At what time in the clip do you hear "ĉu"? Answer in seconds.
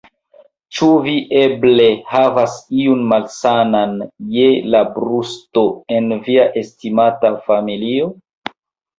0.75-0.87